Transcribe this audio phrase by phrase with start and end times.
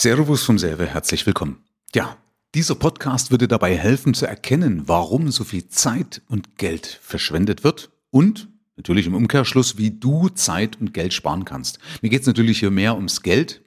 [0.00, 1.64] Servus vom Selbe, herzlich willkommen.
[1.92, 2.18] Ja,
[2.54, 7.90] dieser Podcast würde dabei helfen zu erkennen, warum so viel Zeit und Geld verschwendet wird
[8.10, 11.80] und natürlich im Umkehrschluss, wie du Zeit und Geld sparen kannst.
[12.00, 13.60] Mir geht es natürlich hier mehr ums Geld,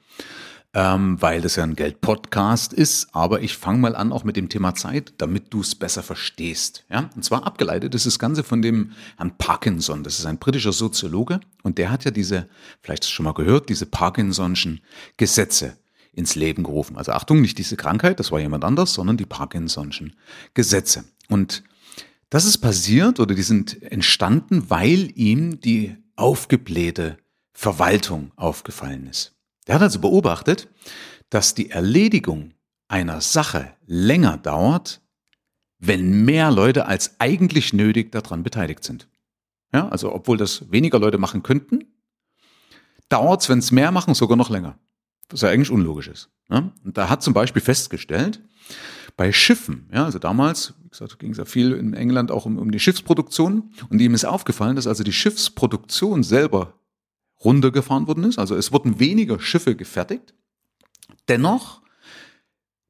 [0.74, 4.48] ähm, weil das ja ein Geld-Podcast ist, aber ich fange mal an auch mit dem
[4.48, 6.86] Thema Zeit, damit du es besser verstehst.
[6.90, 7.10] Ja?
[7.14, 11.42] Und zwar abgeleitet ist das Ganze von dem Herrn Parkinson, das ist ein britischer Soziologe
[11.64, 12.48] und der hat ja diese,
[12.82, 14.80] vielleicht hast du schon mal gehört, diese Parkinson'schen
[15.18, 15.76] Gesetze
[16.14, 16.98] ins Leben gerufen.
[16.98, 20.14] Also Achtung, nicht diese Krankheit, das war jemand anders, sondern die Parkinson'schen
[20.54, 21.06] Gesetze.
[21.30, 21.64] Und
[22.30, 27.18] das ist passiert oder die sind entstanden, weil ihm die aufgeblähte
[27.54, 29.36] Verwaltung aufgefallen ist.
[29.66, 30.70] Er hat also beobachtet,
[31.30, 32.54] dass die Erledigung
[32.88, 35.02] einer Sache länger dauert,
[35.80, 39.08] wenn mehr Leute als eigentlich nötig daran beteiligt sind.
[39.74, 41.86] Ja, also obwohl das weniger Leute machen könnten,
[43.08, 44.78] dauert es, wenn es mehr machen, sogar noch länger
[45.32, 46.30] was ja eigentlich unlogisch ist.
[46.50, 46.72] Ne?
[46.84, 48.42] Und da hat zum Beispiel festgestellt,
[49.18, 52.58] bei Schiffen, ja, also damals, wie gesagt, ging es ja viel in England auch um,
[52.58, 56.80] um die Schiffsproduktion und ihm ist aufgefallen, dass also die Schiffsproduktion selber
[57.44, 58.40] runtergefahren worden ist.
[58.40, 60.34] Also es wurden weniger Schiffe gefertigt.
[61.28, 61.82] Dennoch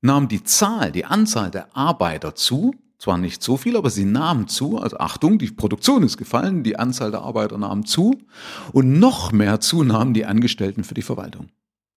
[0.02, 4.48] nahm die Zahl, die Anzahl der Arbeiter zu, zwar nicht so viel, aber sie nahmen
[4.48, 4.78] zu.
[4.78, 8.18] Also Achtung, die Produktion ist gefallen, die Anzahl der Arbeiter nahm zu
[8.74, 11.50] und noch mehr zunahmen die Angestellten für die Verwaltung.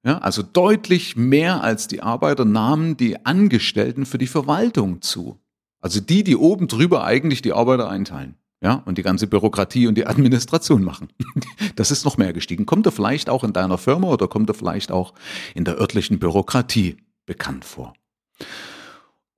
[0.05, 5.41] Ja, also deutlich mehr als die Arbeiter nahmen die Angestellten für die Verwaltung zu.
[5.81, 8.37] Also die, die oben drüber eigentlich die Arbeiter einteilen.
[8.61, 11.09] Ja, und die ganze Bürokratie und die Administration machen.
[11.77, 12.67] Das ist noch mehr gestiegen.
[12.67, 15.13] Kommt er vielleicht auch in deiner Firma oder kommt er vielleicht auch
[15.55, 17.95] in der örtlichen Bürokratie bekannt vor?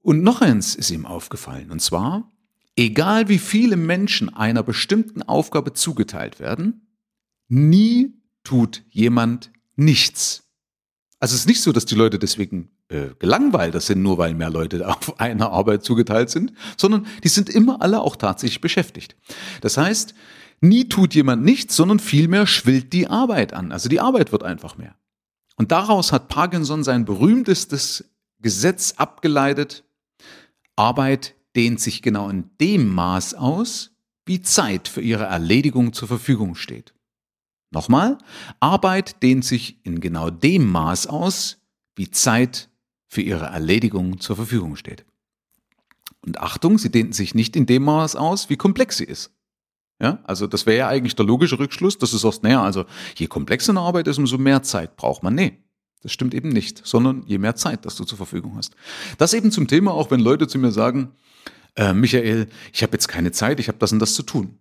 [0.00, 2.30] Und noch eins ist ihm aufgefallen, und zwar,
[2.76, 6.86] egal wie viele Menschen einer bestimmten Aufgabe zugeteilt werden,
[7.48, 8.12] nie
[8.44, 10.45] tut jemand nichts
[11.26, 14.48] also es ist nicht so, dass die Leute deswegen äh, gelangweilt sind, nur weil mehr
[14.48, 19.16] Leute auf eine Arbeit zugeteilt sind, sondern die sind immer alle auch tatsächlich beschäftigt.
[19.60, 20.14] Das heißt,
[20.60, 23.72] nie tut jemand nichts, sondern vielmehr schwillt die Arbeit an.
[23.72, 24.94] Also die Arbeit wird einfach mehr.
[25.56, 28.04] Und daraus hat Parkinson sein berühmtestes
[28.40, 29.82] Gesetz abgeleitet.
[30.76, 36.54] Arbeit dehnt sich genau in dem Maß aus, wie Zeit für ihre Erledigung zur Verfügung
[36.54, 36.94] steht.
[37.76, 38.16] Nochmal,
[38.58, 41.58] Arbeit dehnt sich in genau dem Maß aus,
[41.94, 42.70] wie Zeit
[43.06, 45.04] für ihre Erledigung zur Verfügung steht.
[46.24, 49.30] Und Achtung, sie dehnt sich nicht in dem Maß aus, wie komplex sie ist.
[50.00, 53.26] Ja, also das wäre ja eigentlich der logische Rückschluss, dass du sagst, naja, also je
[53.26, 55.34] komplexer eine Arbeit ist, umso mehr Zeit braucht man.
[55.34, 55.58] Nee,
[56.00, 58.74] das stimmt eben nicht, sondern je mehr Zeit, dass du zur Verfügung hast.
[59.18, 61.12] Das eben zum Thema, auch wenn Leute zu mir sagen,
[61.74, 64.58] äh, Michael, ich habe jetzt keine Zeit, ich habe das und das zu tun.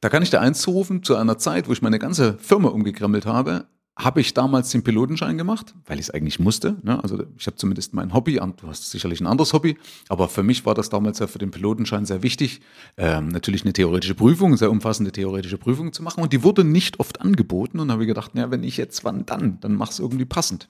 [0.00, 3.26] Da kann ich dir eins zurufen, zu einer Zeit, wo ich meine ganze Firma umgekrempelt
[3.26, 3.66] habe,
[3.98, 6.76] habe ich damals den Pilotenschein gemacht, weil ich es eigentlich musste.
[6.82, 7.02] Ne?
[7.02, 9.76] Also ich habe zumindest mein Hobby, du hast sicherlich ein anderes Hobby,
[10.08, 12.60] aber für mich war das damals ja für den Pilotenschein sehr wichtig,
[12.96, 16.22] ähm, natürlich eine theoretische Prüfung, sehr umfassende theoretische Prüfung zu machen.
[16.22, 17.78] Und die wurde nicht oft angeboten.
[17.78, 19.60] Und habe gedacht, naja, wenn ich jetzt, wann dann?
[19.60, 20.68] Dann mach es irgendwie passend.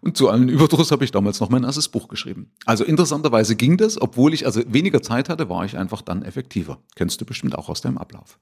[0.00, 2.52] Und zu allen Überdruss habe ich damals noch mein erstes Buch geschrieben.
[2.64, 6.78] Also interessanterweise ging das, obwohl ich also weniger Zeit hatte, war ich einfach dann effektiver.
[6.94, 8.38] Kennst du bestimmt auch aus deinem Ablauf.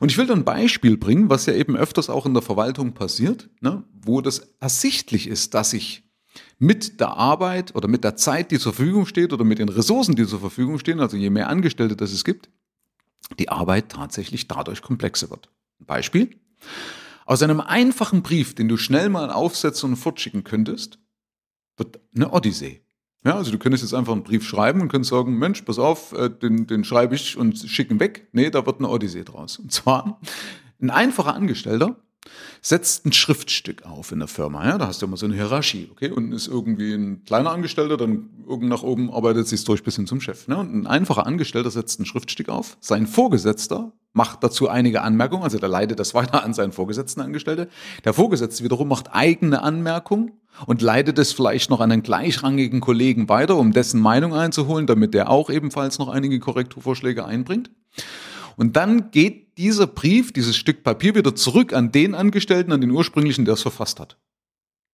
[0.00, 2.92] Und ich will dann ein Beispiel bringen, was ja eben öfters auch in der Verwaltung
[2.92, 6.04] passiert, ne, wo das ersichtlich ist, dass ich
[6.58, 10.14] mit der Arbeit oder mit der Zeit, die zur Verfügung steht oder mit den Ressourcen,
[10.14, 12.50] die zur Verfügung stehen, also je mehr Angestellte das es gibt,
[13.38, 15.48] die Arbeit tatsächlich dadurch komplexer wird.
[15.78, 16.30] Beispiel.
[17.30, 20.98] Aus einem einfachen Brief, den du schnell mal aufsetzen und fortschicken könntest,
[21.76, 22.84] wird eine Odyssee.
[23.24, 26.10] Ja, also du könntest jetzt einfach einen Brief schreiben und könntest sagen, Mensch, pass auf,
[26.10, 28.26] äh, den, den schreibe ich und schicken weg.
[28.32, 29.60] Nee, da wird eine Odyssee draus.
[29.60, 30.20] Und zwar
[30.82, 32.02] ein einfacher Angestellter
[32.60, 34.66] setzt ein Schriftstück auf in der Firma.
[34.66, 35.88] Ja, da hast du immer so eine Hierarchie.
[35.90, 39.96] Okay, unten ist irgendwie ein kleiner Angestellter, dann irgend nach oben arbeitet sich durch bis
[39.96, 40.46] hin zum Chef.
[40.46, 40.58] Ne?
[40.58, 42.76] Und ein einfacher Angestellter setzt ein Schriftstück auf.
[42.80, 47.68] Sein Vorgesetzter macht dazu einige Anmerkungen, also der leitet das weiter an seinen Vorgesetzten Angestellte.
[48.04, 50.32] Der Vorgesetzte wiederum macht eigene Anmerkungen
[50.66, 55.14] und leitet es vielleicht noch an einen gleichrangigen Kollegen weiter, um dessen Meinung einzuholen, damit
[55.14, 57.70] der auch ebenfalls noch einige Korrekturvorschläge einbringt.
[58.56, 62.90] Und dann geht dieser Brief, dieses Stück Papier wieder zurück an den Angestellten, an den
[62.90, 64.16] ursprünglichen, der es verfasst hat.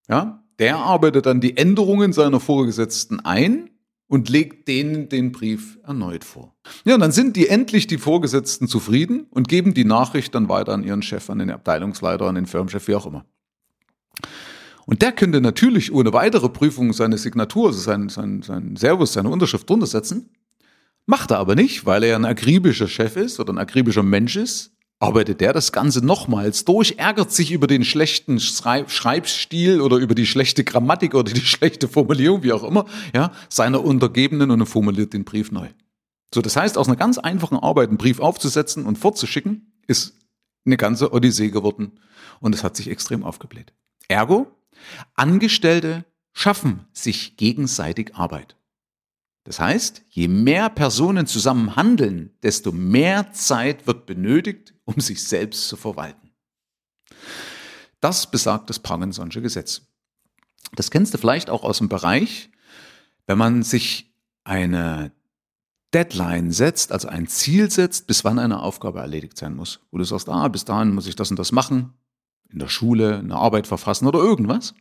[0.08, 3.70] Ja, der arbeitet dann die Änderungen seiner Vorgesetzten ein
[4.08, 6.56] und legt denen den Brief erneut vor.
[6.84, 10.72] Ja, und dann sind die endlich die Vorgesetzten zufrieden und geben die Nachricht dann weiter
[10.72, 13.24] an ihren Chef, an den Abteilungsleiter, an den Firmenchef, wie auch immer.
[14.84, 19.28] Und der könnte natürlich ohne weitere Prüfung seine Signatur, also sein, sein, sein Servus, seine
[19.30, 20.30] Unterschrift drunter setzen.
[21.06, 24.76] Macht er aber nicht, weil er ein akribischer Chef ist oder ein akribischer Mensch ist
[24.98, 30.26] arbeitet der das Ganze nochmals durch, ärgert sich über den schlechten Schreibstil oder über die
[30.26, 35.24] schlechte Grammatik oder die schlechte Formulierung, wie auch immer, ja, seiner Untergebenen und formuliert den
[35.24, 35.68] Brief neu.
[36.34, 40.18] So, das heißt, aus einer ganz einfachen Arbeit einen Brief aufzusetzen und fortzuschicken, ist
[40.64, 42.00] eine ganze Odyssee geworden
[42.40, 43.72] und es hat sich extrem aufgebläht.
[44.08, 44.50] Ergo,
[45.14, 48.55] Angestellte schaffen sich gegenseitig Arbeit.
[49.46, 55.68] Das heißt, je mehr Personen zusammen handeln, desto mehr Zeit wird benötigt, um sich selbst
[55.68, 56.32] zu verwalten.
[58.00, 59.82] Das besagt das Parkinson'sche Gesetz.
[60.74, 62.50] Das kennst du vielleicht auch aus dem Bereich,
[63.28, 64.12] wenn man sich
[64.42, 65.12] eine
[65.94, 69.78] Deadline setzt, also ein Ziel setzt, bis wann eine Aufgabe erledigt sein muss.
[69.92, 71.92] Wo du sagst, ah, bis dahin muss ich das und das machen,
[72.50, 74.74] in der Schule, eine Arbeit verfassen oder irgendwas.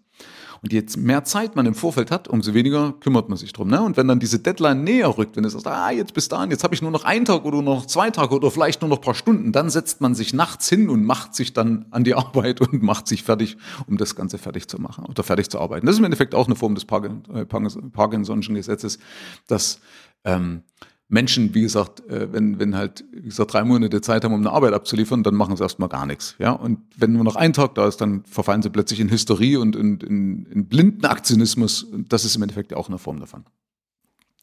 [0.66, 3.68] Und je mehr Zeit man im Vorfeld hat, umso weniger kümmert man sich drum.
[3.68, 3.84] Ne?
[3.84, 6.64] Und wenn dann diese Deadline näher rückt, wenn du sagst, ah, jetzt bis dahin, jetzt
[6.64, 8.98] habe ich nur noch einen Tag oder nur noch zwei Tage oder vielleicht nur noch
[8.98, 12.16] ein paar Stunden, dann setzt man sich nachts hin und macht sich dann an die
[12.16, 15.86] Arbeit und macht sich fertig, um das Ganze fertig zu machen oder fertig zu arbeiten.
[15.86, 18.98] Das ist im Endeffekt auch eine Form des äh, Parkinson'schen Gesetzes,
[19.46, 19.80] dass
[20.24, 20.64] ähm,
[21.08, 24.52] Menschen, wie gesagt, äh, wenn, wenn halt, wie gesagt, drei Monate Zeit haben, um eine
[24.52, 26.36] Arbeit abzuliefern, dann machen sie erstmal gar nichts.
[26.40, 26.52] Ja?
[26.52, 29.76] Und wenn nur noch ein Tag da ist, dann verfallen sie plötzlich in Hysterie und
[29.76, 31.84] in, in, in blinden Aktionismus.
[31.84, 33.46] Und das ist im Endeffekt auch eine Form davon.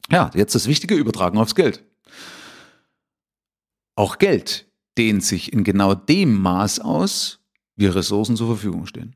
[0.09, 1.83] Ja, jetzt das Wichtige, übertragen aufs Geld.
[3.95, 7.39] Auch Geld dehnt sich in genau dem Maß aus,
[7.75, 9.15] wie Ressourcen zur Verfügung stehen.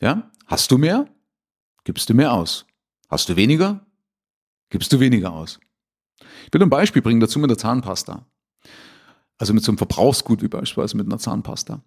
[0.00, 0.30] Ja?
[0.46, 1.06] Hast du mehr?
[1.84, 2.66] Gibst du mehr aus.
[3.08, 3.86] Hast du weniger?
[4.70, 5.60] Gibst du weniger aus.
[6.46, 8.26] Ich will ein Beispiel bringen dazu mit der Zahnpasta.
[9.38, 11.82] Also mit so einem Verbrauchsgut wie beispielsweise mit einer Zahnpasta.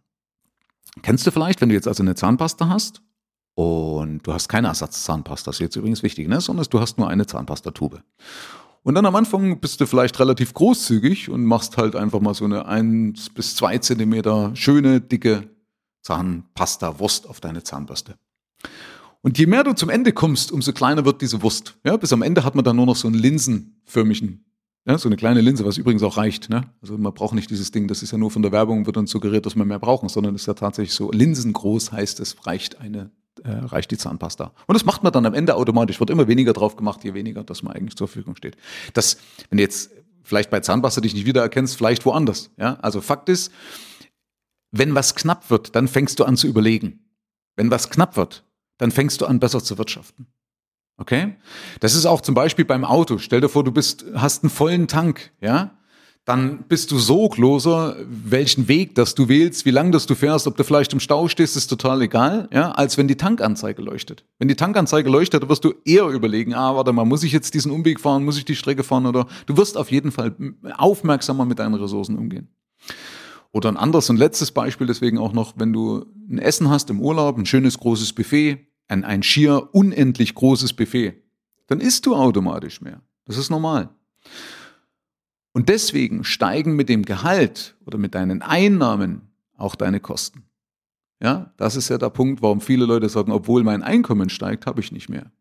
[1.01, 3.01] Kennst du vielleicht, wenn du jetzt also eine Zahnpasta hast
[3.55, 6.41] und du hast keine Ersatzzahnpasta, das ist jetzt übrigens wichtig, ne?
[6.41, 8.03] sondern du hast nur eine Zahnpastatube.
[8.83, 12.45] Und dann am Anfang bist du vielleicht relativ großzügig und machst halt einfach mal so
[12.45, 15.49] eine 1 bis 2 Zentimeter schöne, dicke
[16.01, 18.15] Zahnpasta-Wurst auf deine Zahnbürste.
[19.23, 21.77] Und je mehr du zum Ende kommst, umso kleiner wird diese Wurst.
[21.85, 24.45] Ja, bis am Ende hat man dann nur noch so einen linsenförmigen,
[24.85, 26.49] ja, so eine kleine Linse, was übrigens auch reicht.
[26.49, 26.63] Ne?
[26.81, 29.11] Also man braucht nicht dieses Ding, das ist ja nur von der Werbung, wird uns
[29.11, 32.81] suggeriert, dass wir mehr brauchen, sondern es ist ja tatsächlich so linsengroß, heißt es reicht
[32.81, 33.11] eine,
[33.43, 34.53] äh, reicht die Zahnpasta.
[34.65, 37.43] Und das macht man dann am Ende automatisch, wird immer weniger drauf gemacht, je weniger
[37.43, 38.57] das man eigentlich zur Verfügung steht.
[38.93, 39.17] Das,
[39.49, 39.91] wenn du jetzt
[40.23, 42.49] vielleicht bei Zahnpasta dich nicht wiedererkennst, vielleicht woanders.
[42.57, 42.79] Ja?
[42.81, 43.51] Also Fakt ist,
[44.71, 47.01] wenn was knapp wird, dann fängst du an zu überlegen.
[47.55, 48.45] Wenn was knapp wird,
[48.81, 50.25] dann fängst du an, besser zu wirtschaften.
[50.97, 51.35] Okay?
[51.81, 53.19] Das ist auch zum Beispiel beim Auto.
[53.19, 55.77] Stell dir vor, du bist, hast einen vollen Tank, ja?
[56.25, 60.57] Dann bist du sorgloser, welchen Weg das du wählst, wie lang das du fährst, ob
[60.57, 64.25] du vielleicht im Stau stehst, ist total egal, ja, als wenn die Tankanzeige leuchtet.
[64.39, 67.71] Wenn die Tankanzeige leuchtet, wirst du eher überlegen, ah, warte mal, muss ich jetzt diesen
[67.71, 70.35] Umweg fahren, muss ich die Strecke fahren oder du wirst auf jeden Fall
[70.75, 72.49] aufmerksamer mit deinen Ressourcen umgehen.
[73.51, 77.01] Oder ein anderes und letztes Beispiel deswegen auch noch, wenn du ein Essen hast im
[77.01, 81.23] Urlaub, ein schönes großes Buffet, ein, ein schier unendlich großes Buffet,
[81.67, 83.01] dann isst du automatisch mehr.
[83.25, 83.89] Das ist normal.
[85.53, 90.43] Und deswegen steigen mit dem Gehalt oder mit deinen Einnahmen auch deine Kosten.
[91.21, 94.81] Ja, das ist ja der Punkt, warum viele Leute sagen, obwohl mein Einkommen steigt, habe
[94.81, 95.31] ich nicht mehr.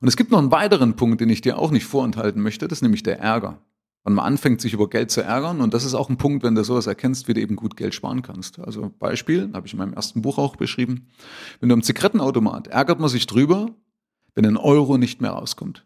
[0.00, 2.78] Und es gibt noch einen weiteren Punkt, den ich dir auch nicht vorenthalten möchte, das
[2.78, 3.60] ist nämlich der Ärger
[4.08, 5.60] wann man anfängt, sich über Geld zu ärgern.
[5.60, 7.92] Und das ist auch ein Punkt, wenn du sowas erkennst, wie du eben gut Geld
[7.94, 8.58] sparen kannst.
[8.58, 11.08] Also Beispiel, habe ich in meinem ersten Buch auch beschrieben.
[11.60, 13.66] Wenn du am Zigarettenautomat ärgert man sich drüber,
[14.34, 15.84] wenn ein Euro nicht mehr rauskommt.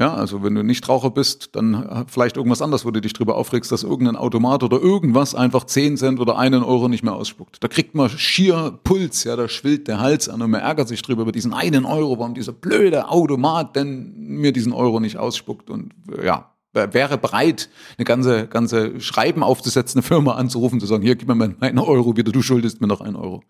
[0.00, 3.36] Ja, also wenn du nicht Raucher bist, dann vielleicht irgendwas anderes, wo du dich drüber
[3.36, 7.62] aufregst, dass irgendein Automat oder irgendwas einfach 10 Cent oder einen Euro nicht mehr ausspuckt.
[7.62, 11.02] Da kriegt man schier Puls, ja, da schwillt der Hals an und man ärgert sich
[11.02, 15.68] drüber über diesen einen Euro, warum dieser blöde Automat denn mir diesen Euro nicht ausspuckt
[15.68, 15.92] und
[16.24, 21.28] ja, wäre bereit, eine ganze, ganze Schreiben aufzusetzen, eine Firma anzurufen, zu sagen, hier, gib
[21.28, 23.42] mir mal einen Euro wieder, du schuldest mir noch einen Euro.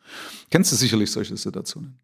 [0.51, 1.99] Kennst du sicherlich solche Situationen.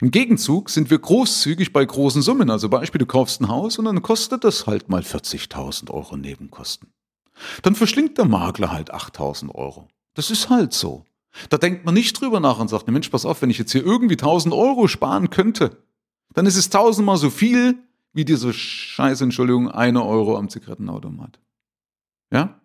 [0.00, 2.50] Im Gegenzug sind wir großzügig bei großen Summen.
[2.50, 6.92] Also Beispiel, du kaufst ein Haus und dann kostet das halt mal 40.000 Euro Nebenkosten.
[7.62, 9.88] Dann verschlingt der Makler halt 8.000 Euro.
[10.14, 11.04] Das ist halt so.
[11.48, 13.84] Da denkt man nicht drüber nach und sagt, Mensch, pass auf, wenn ich jetzt hier
[13.84, 15.78] irgendwie 1.000 Euro sparen könnte,
[16.34, 17.78] dann ist es tausendmal so viel,
[18.12, 18.52] wie diese
[18.90, 21.38] scheiße, Entschuldigung, eine Euro am Zigarettenautomat.
[22.32, 22.60] Ja?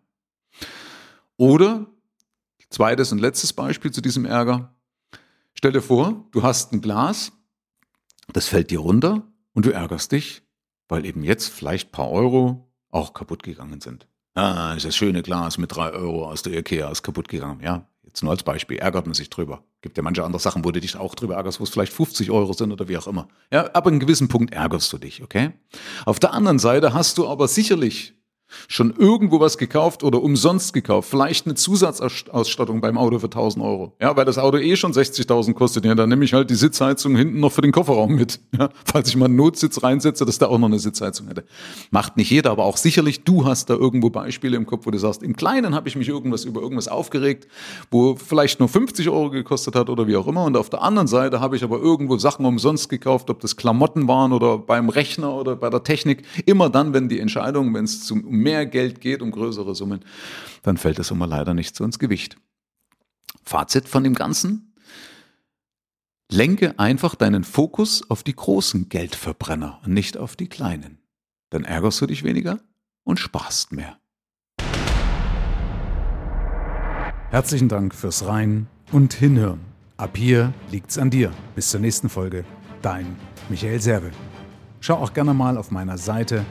[1.38, 1.88] Oder,
[2.70, 4.74] zweites und letztes Beispiel zu diesem Ärger.
[5.54, 7.32] Stell dir vor, du hast ein Glas,
[8.34, 10.42] das fällt dir runter und du ärgerst dich,
[10.88, 14.08] weil eben jetzt vielleicht ein paar Euro auch kaputt gegangen sind.
[14.34, 17.62] Ah, ist das schöne Glas mit drei Euro aus der Ikea ist kaputt gegangen.
[17.62, 19.66] Ja, Jetzt nur als Beispiel, ärgert man sich drüber.
[19.82, 22.32] Gibt ja manche andere Sachen, wo du dich auch drüber ärgerst, wo es vielleicht 50
[22.32, 23.28] Euro sind oder wie auch immer.
[23.52, 25.52] Ja, aber an einem gewissen Punkt ärgerst du dich, okay?
[26.06, 28.14] Auf der anderen Seite hast du aber sicherlich
[28.68, 33.94] schon irgendwo was gekauft oder umsonst gekauft, vielleicht eine Zusatzausstattung beim Auto für 1000 Euro.
[34.02, 35.86] Ja, weil das Auto eh schon 60.000 kostet.
[35.86, 38.40] Ja, dann nehme ich halt die Sitzheizung hinten noch für den Kofferraum mit.
[38.58, 41.46] Ja, falls ich mal einen Notsitz reinsetze, dass da auch noch eine Sitzheizung hätte.
[41.92, 44.98] Macht nicht jeder, aber auch sicherlich du hast da irgendwo Beispiele im Kopf, wo du
[44.98, 47.48] sagst, im Kleinen habe ich mich irgendwas über irgendwas aufgeregt,
[47.92, 50.46] wo vielleicht nur 50 Euro gekostet hat oder wie auch immer.
[50.46, 54.08] Und auf der anderen Seite habe ich aber irgendwo Sachen umsonst gekauft, ob das Klamotten
[54.08, 56.24] waren oder beim Rechner oder bei der Technik.
[56.46, 58.06] Immer dann, wenn die Entscheidung, wenn es
[58.36, 60.04] mehr Geld geht, um größere Summen,
[60.64, 62.38] dann fällt es immer leider nicht so ins Gewicht.
[63.44, 64.74] Fazit von dem Ganzen?
[66.32, 70.98] Lenke einfach deinen Fokus auf die großen Geldverbrenner und nicht auf die kleinen.
[71.52, 72.60] Dann ärgerst du dich weniger
[73.04, 74.00] und sparst mehr.
[77.30, 79.60] Herzlichen Dank fürs Rein und Hinhören.
[79.98, 81.32] Ab hier liegt's an dir.
[81.56, 82.44] Bis zur nächsten Folge.
[82.82, 83.16] Dein
[83.50, 84.12] Michael Serve.
[84.80, 86.46] Schau auch gerne mal auf meiner Seite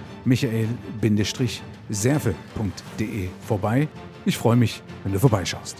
[1.89, 3.89] michael-serve.de vorbei.
[4.25, 5.77] Ich freue mich, wenn du vorbeischaust.